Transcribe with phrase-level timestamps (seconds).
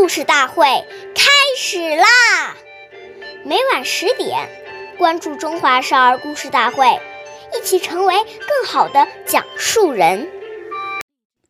[0.00, 0.64] 故事大会
[1.14, 2.56] 开始啦！
[3.44, 4.48] 每晚十点，
[4.96, 6.86] 关注《中华少儿故事大会》，
[7.54, 10.26] 一起成为更好的讲述人。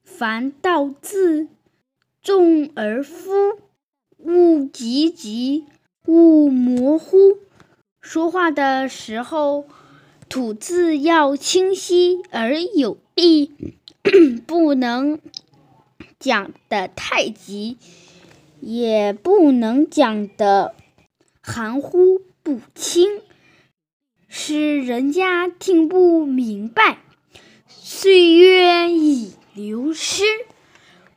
[0.02, 1.46] 凡道字，
[2.24, 3.60] 重而夫，
[4.18, 5.66] 勿急急，
[6.06, 7.38] 勿模糊。
[8.00, 9.64] 说话的时候，
[10.28, 13.52] 吐字要清晰而有力，
[14.44, 15.20] 不能
[16.18, 17.78] 讲得太急，
[18.60, 20.74] 也不能讲得
[21.42, 23.20] 含糊不清，
[24.28, 26.98] 使人家听不明白。
[27.66, 29.32] 岁月已。
[29.52, 30.22] 流失，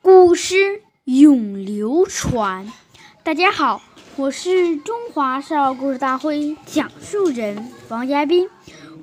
[0.02, 2.74] 故事永流传。
[3.22, 3.80] 大家好，
[4.16, 8.50] 我是中华少儿故事大会讲述人王嘉宾。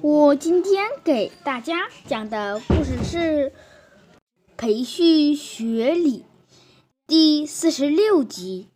[0.03, 3.51] 我今天给大家讲的故事是
[4.57, 6.19] 《裴旭学礼》
[7.11, 8.69] 第四十六集。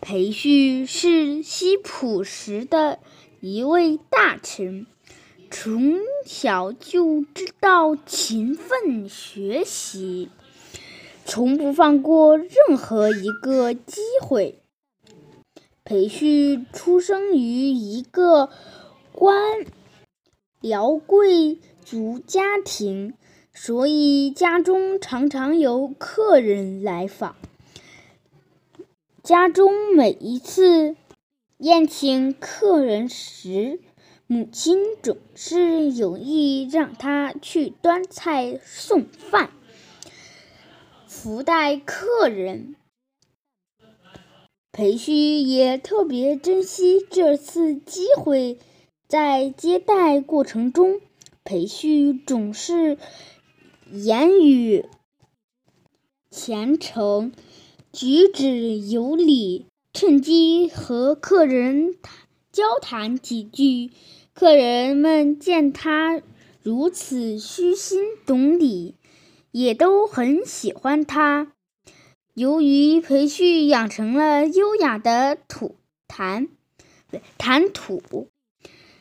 [0.00, 2.98] 裴旭是西浦时的
[3.38, 4.84] 一位大臣。
[5.48, 10.28] 从小就知道勤奋学习，
[11.24, 14.58] 从不放过任何一个机会。
[15.84, 18.50] 裴旭出生于一个
[19.12, 19.64] 官
[20.60, 23.14] 僚贵族家庭，
[23.54, 27.36] 所以家中常常有客人来访。
[29.28, 30.96] 家中每一次
[31.58, 33.78] 宴请客人时，
[34.26, 39.50] 母亲总是有意让他去端菜送饭，
[41.06, 42.74] 福待客人。
[44.72, 48.58] 裴旭也特别珍惜这次机会，
[49.08, 51.02] 在接待过程中，
[51.44, 52.96] 裴旭总是
[53.92, 54.86] 言语
[56.30, 57.34] 虔诚，
[58.00, 61.96] 举止有礼，趁机和客人
[62.52, 63.90] 交谈几句。
[64.32, 66.22] 客人们见他
[66.62, 68.94] 如此虚心懂礼，
[69.50, 71.50] 也都很喜欢他。
[72.34, 75.74] 由于裴旭养成了优雅的吐
[76.06, 76.46] 谈
[77.36, 78.28] 谈吐，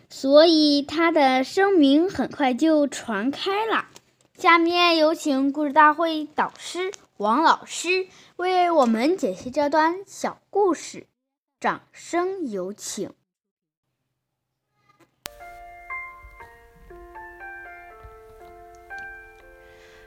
[0.10, 3.90] 所以他的声名很快就传开了。
[4.36, 8.06] 下面有请故事大会导师王老师
[8.36, 11.08] 为我们解析这段小故事，
[11.60, 13.12] 掌声有请。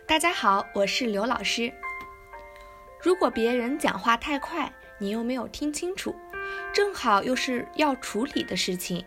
[0.07, 1.73] 大家好，我是刘老师。
[3.03, 6.15] 如果别人讲话太快，你又没有听清楚，
[6.73, 9.05] 正好又是要处理的事情，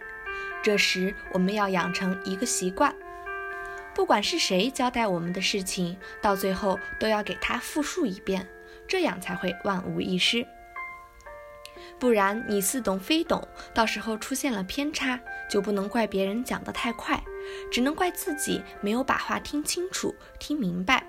[0.61, 2.93] 这时我们要养成一个习惯，
[3.95, 8.47] 不管是谁交代我们的事情，到最后都要给他复述一遍，
[8.87, 10.45] 这样才会万无一失。
[11.99, 17.21] 不然你似懂非懂，到时候出现了偏差，就不能怪别人讲得太快，
[17.71, 21.05] 只能怪自己没有把话听清楚、听明白。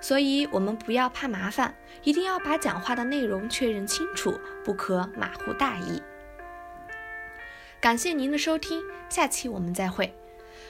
[0.00, 6.02] 所以，我们不要怕麻烦，一定要把讲话的内容确认清楚，不可马虎大意。
[7.80, 10.14] 感谢您的收听，下期我们再会。